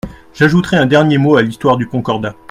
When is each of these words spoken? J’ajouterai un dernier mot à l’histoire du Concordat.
J’ajouterai 0.33 0.77
un 0.77 0.87
dernier 0.87 1.19
mot 1.19 1.35
à 1.35 1.43
l’histoire 1.43 1.77
du 1.77 1.85
Concordat. 1.85 2.35